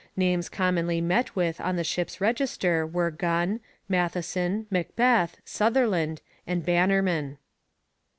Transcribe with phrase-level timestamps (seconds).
[0.17, 7.37] Names commonly met with on the ship's register were Gunn, Matheson, MacBeth, Sutherland, and Bannerman.